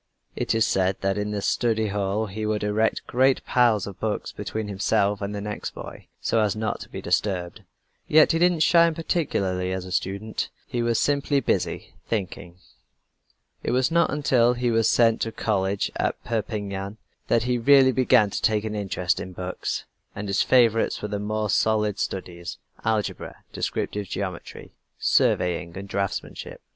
[0.35, 3.99] It is said that in the study hall he would erect a great pile of
[3.99, 7.61] books between himself and the next boy, so as not to be disturbed.
[8.07, 10.49] Yet he didn't shine particularly as a student.
[10.65, 12.57] He was simply busy thinking.
[13.61, 16.97] It was not until he was sent to college at Perpignan,
[17.27, 21.19] that he really began to take an interest in books, and his favorites were the
[21.19, 26.57] more solid studies algebra, descriptive geometry, surveying, and draftsmanship.